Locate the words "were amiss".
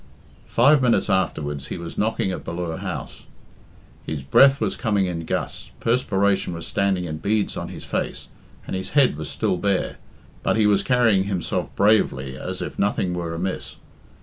13.13-13.75